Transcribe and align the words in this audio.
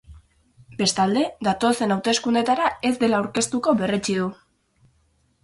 Bestalde, 0.77 1.25
datozen 1.47 1.93
hauteskundeetara 1.97 2.71
ez 2.91 2.93
dela 3.05 3.21
aurkeztuko 3.21 3.77
berretsi 3.85 4.19
du. 4.25 4.29